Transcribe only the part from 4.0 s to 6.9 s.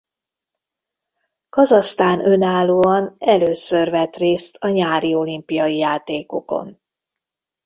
részt a nyári olimpiai játékokon.